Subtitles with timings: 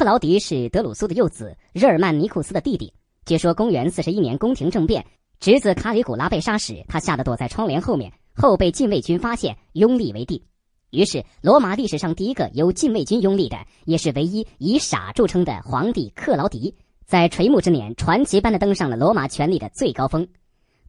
[0.00, 2.94] 克劳迪是德鲁苏的幼子，日耳曼尼库斯的弟弟。
[3.26, 5.04] 据说公元四十一年宫廷政变，
[5.40, 10.42] 侄子卡里古拉被杀时，他吓得躲在窗帘后面，后被禁卫军发现，拥立为帝。
[10.88, 16.74] 于是，罗马历史上第一个由禁卫军拥立的，也是唯一以傻著称的皇帝克劳迪，
[17.04, 20.26] 在垂暮之年，传奇般的登上了罗马权力的最高峰。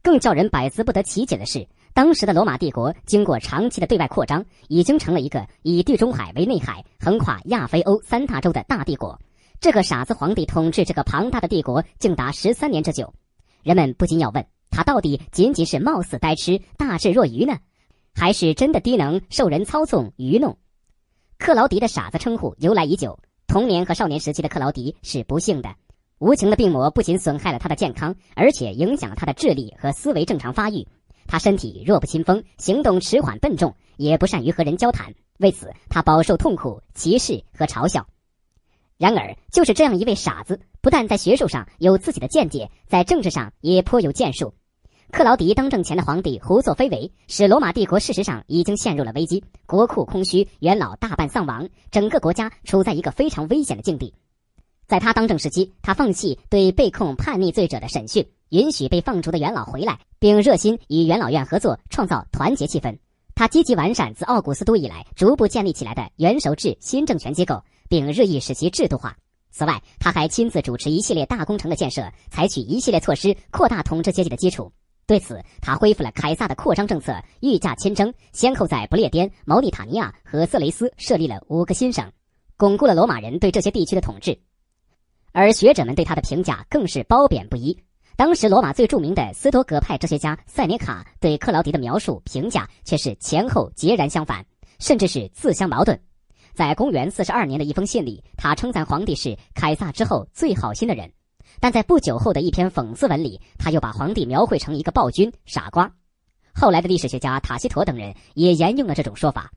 [0.02, 1.68] 更叫人百思不得其解的是。
[1.94, 9.20] 当时的罗马帝国经过长期的对外扩张，已经成了一个以地中海为内海、横跨亚非欧三大洲的大帝国。
[9.60, 13.12] 这个傻子皇帝统治这个庞大的帝国，竟达十三年之久。
[13.62, 17.58] 人们不禁要问：他到底仅仅是貌似呆痴、大智若愚呢，
[18.14, 20.56] 还是真的低能、受人操纵、愚弄？
[21.38, 23.18] 克劳迪的傻子称呼由来已久。
[23.46, 25.74] 童年和少年时期的克劳迪是不幸的，
[26.18, 30.88] 无情的病魔不仅损害了他的健康，而且影响了他的智力和思维正常发育。
[31.26, 35.14] 他身体弱不禁风，行动迟缓笨重，也不善于和人交谈。
[35.38, 38.06] 为此，他饱受痛苦、歧视和嘲笑。
[38.98, 44.54] 然而，就是这样一位傻子，不但在学术上有自己的见解，在政治上也颇有建树。
[45.10, 54.14] 克劳迪当政前的皇帝胡作非为，使罗马帝国事实上已经陷入了危机，国库空虚，元老大半丧亡，整个国家处在一个非常危险的境地。
[54.86, 62.98] 在他当政时期，他放弃对被控叛逆罪者的审讯，允许被放逐的元老回来，并热心与元老院合作，创造团结气氛。
[63.34, 69.16] 他积极完善自奥古斯都以来逐步建立起来的元首制新政权机构，并日益使其制度化。
[69.50, 74.70] 此外，他还亲自主持一系列大工程的建设，采取一系列措施扩大统治阶级的基础。
[75.06, 82.12] 对此，他恢复了凯撒的扩张政策，御驾亲征，先后在不列颠、毛里塔尼亚和色雷斯设立了五个新省，
[82.58, 84.38] 巩固了罗马人对这些地区的统治。
[85.32, 87.78] 而学者们对他的评价更是褒贬不一。
[88.16, 94.44] 当时罗马最著名的斯多葛派哲学家塞涅卡对克劳迪的描述评价却是前后截然相反，
[94.78, 95.98] 甚至是自相矛盾。
[96.52, 101.08] 在公元四十二年的一封信里，他称赞皇帝是凯撒之后最好心的人；
[101.58, 105.90] 但在不久后的一篇讽刺文里，他又把皇帝描绘成一个暴君、傻瓜。
[106.54, 109.50] 后来的历史学家塔西佗等人也沿用了这种说法。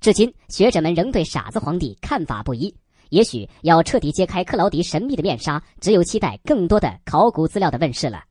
[0.00, 2.74] 至今，学者们仍对傻子皇帝看法不一。
[3.12, 8.24] 也许要彻底揭开克劳迪神秘的面纱，只有期待更多的考古资料的问世了。